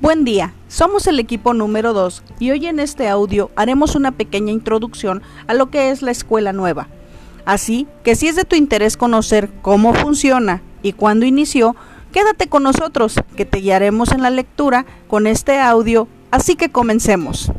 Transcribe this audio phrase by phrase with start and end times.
[0.00, 4.52] Buen día, somos el equipo número 2 y hoy en este audio haremos una pequeña
[4.52, 6.88] introducción a lo que es la escuela nueva.
[7.46, 11.74] Así que si es de tu interés conocer cómo funciona y cuándo inició,
[12.12, 17.50] quédate con nosotros que te guiaremos en la lectura con este audio, así que comencemos.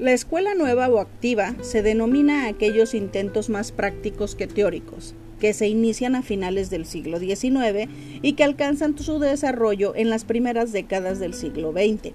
[0.00, 5.52] La escuela nueva o activa se denomina a aquellos intentos más prácticos que teóricos, que
[5.52, 7.86] se inician a finales del siglo XIX
[8.22, 12.14] y que alcanzan su desarrollo en las primeras décadas del siglo XX.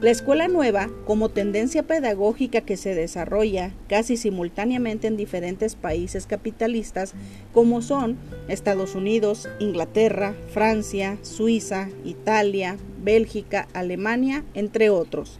[0.00, 7.14] La escuela nueva, como tendencia pedagógica que se desarrolla casi simultáneamente en diferentes países capitalistas,
[7.52, 8.16] como son
[8.48, 15.38] Estados Unidos, Inglaterra, Francia, Suiza, Italia, Bélgica, Alemania, entre otros,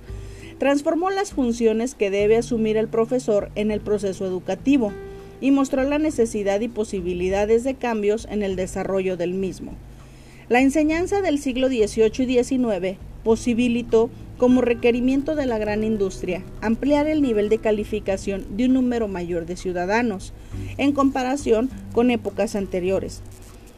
[0.61, 4.92] transformó las funciones que debe asumir el profesor en el proceso educativo
[5.41, 9.72] y mostró la necesidad y posibilidades de cambios en el desarrollo del mismo.
[10.50, 17.06] La enseñanza del siglo XVIII y XIX posibilitó, como requerimiento de la gran industria, ampliar
[17.06, 20.34] el nivel de calificación de un número mayor de ciudadanos,
[20.77, 23.22] en comparación con épocas anteriores.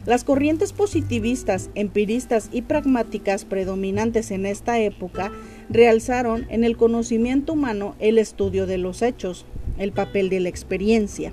[0.05, 5.31] Las corrientes positivistas, empiristas y pragmáticas predominantes en esta época
[5.69, 9.45] realzaron en el conocimiento humano el estudio de los hechos,
[9.77, 11.31] el papel de la experiencia.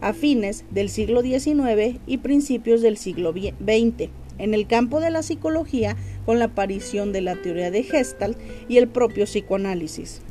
[0.00, 5.22] a fines del siglo XIX y principios del siglo XX en el campo de la
[5.22, 10.22] psicología con la aparición de la teoría de Gestalt y el propio psicoanálisis.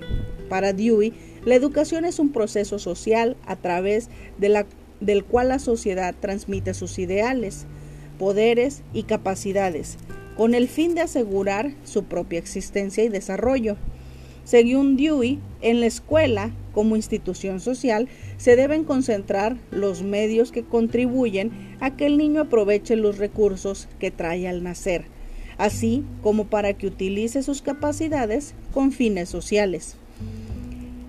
[0.49, 1.13] Para Dewey,
[1.45, 7.67] la educación es un proceso social a través del cual la sociedad transmite sus ideales,
[8.17, 9.99] poderes y capacidades,
[10.35, 13.77] con el fin de asegurar su propia existencia y desarrollo.
[14.51, 21.77] Según Dewey, en la escuela, como institución social, se deben concentrar los medios que contribuyen
[21.79, 25.05] a que el niño aproveche los recursos que trae al nacer,
[25.57, 29.95] así como para que utilice sus capacidades con fines sociales.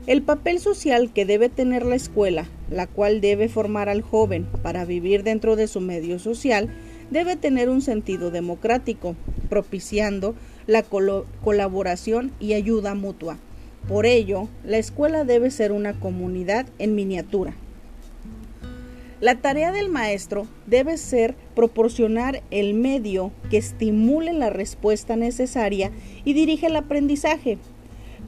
[0.06, 4.84] El papel social que debe tener la escuela, la cual debe formar al joven para
[4.84, 6.72] vivir dentro de su medio social,
[7.10, 9.16] debe tener un sentido democrático,
[9.48, 10.36] propiciando
[10.66, 13.38] la colaboración y ayuda mutua.
[13.88, 17.54] Por ello, la escuela debe ser una comunidad en miniatura.
[19.20, 25.92] La tarea del maestro debe ser proporcionar el medio que estimule la respuesta necesaria
[26.24, 27.58] y dirige el aprendizaje.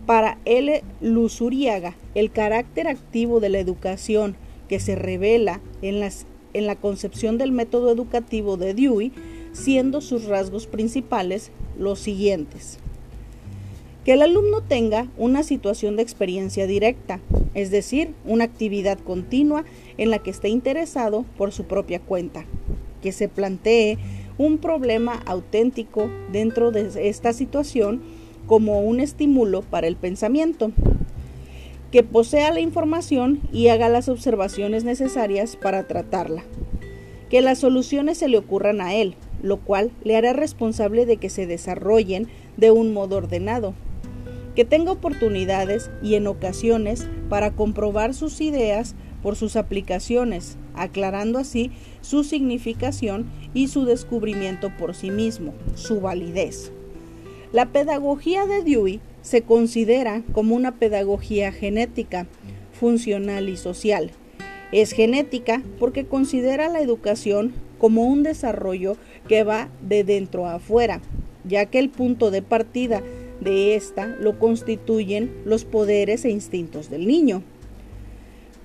[0.07, 0.85] Para L.
[1.01, 4.37] Luzuriaga, el carácter activo de la educación
[4.69, 6.09] que se revela en,
[6.53, 9.13] en la concepción del método educativo de Dewey,
[9.53, 12.79] siendo sus rasgos principales los siguientes.
[14.05, 17.21] Que el alumno tenga una situación de experiencia directa,
[17.55, 19.65] es decir, una actividad continua
[19.97, 22.45] en la que esté interesado por su propia cuenta.
[23.03, 23.97] Que se plantee
[24.37, 28.03] un problema auténtico dentro de esta situación
[28.47, 30.73] como un estímulo para el pensamiento.
[31.91, 36.45] Que posea la información y haga las observaciones necesarias para tratarla.
[37.31, 41.29] Que las soluciones se le ocurran a él, lo cual le hará responsable de que
[41.29, 43.75] se desarrollen de un modo ordenado,
[44.57, 51.73] que tenga oportunidades y en ocasiones para comprobar sus ideas por sus aplicaciones, aclarando así
[52.01, 56.73] su significación y su descubrimiento por sí mismo, su validez.
[57.53, 62.27] La pedagogía de Dewey se considera como una pedagogía genética,
[62.73, 64.11] funcional y social.
[64.73, 68.97] Es genética porque considera la educación como un desarrollo
[69.29, 71.03] que va de dentro a afuera,
[71.47, 73.03] ya que el punto de partida
[73.43, 77.43] de esta lo constituyen los poderes e instintos del niño.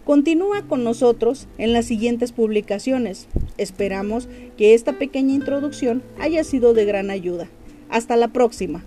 [0.05, 3.27] Continúa con nosotros en las siguientes publicaciones.
[3.57, 7.49] Esperamos que esta pequeña introducción haya sido de gran ayuda.
[7.89, 8.85] Hasta la próxima.